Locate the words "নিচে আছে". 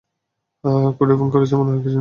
1.77-1.89